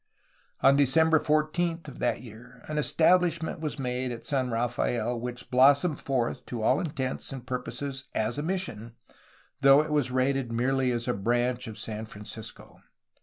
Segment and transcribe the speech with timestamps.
[0.61, 6.01] On December 14 of that year an establishment was made at San Rafael which blossomed
[6.01, 8.95] forth to all intents and pur poses as a mission,
[9.61, 12.79] although it was rated merely as a branch of San Francisco.